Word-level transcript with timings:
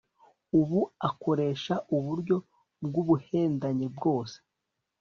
ubu 0.59 0.79
akoresha 1.09 1.73
uburyo 1.95 2.35
bwubuhendanyi 2.85 3.87
bwose 3.95 4.37